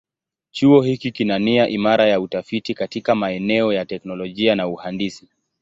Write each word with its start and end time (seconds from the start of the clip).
Chuo 0.51 0.81
hiki 0.81 1.11
kina 1.11 1.39
nia 1.39 1.67
imara 1.67 2.05
ya 2.07 2.19
utafiti 2.21 2.73
katika 2.73 3.15
maeneo 3.15 3.73
ya 3.73 3.85
teknolojia 3.85 4.55
na 4.55 4.67
uhandisi. 4.67 5.27